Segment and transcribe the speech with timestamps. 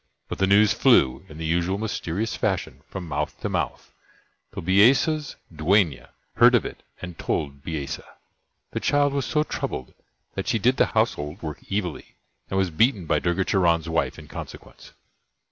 [0.29, 3.93] But the news flew, in the usual mysterious fashion, from mouth to mouth,
[4.51, 8.05] till Bisesa's duenna heard of it and told Bisesa.
[8.71, 9.93] The child was so troubled
[10.33, 12.15] that she did the household work evilly,
[12.49, 14.93] and was beaten by Durga Charan's wife in consequence.